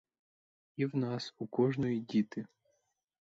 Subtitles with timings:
[0.75, 2.45] І в нас у кожної діти.